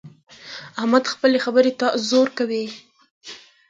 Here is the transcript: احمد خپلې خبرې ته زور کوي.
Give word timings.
احمد 0.79 1.03
خپلې 1.13 1.37
خبرې 1.45 1.71
ته 1.79 1.87
زور 2.09 2.27
کوي. 2.37 2.65